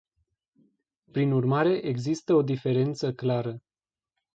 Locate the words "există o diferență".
1.85-3.13